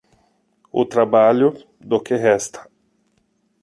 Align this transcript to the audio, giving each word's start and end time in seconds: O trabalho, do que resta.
O 0.71 0.83
trabalho, 0.83 1.53
do 1.79 2.01
que 2.01 2.15
resta. 2.15 2.67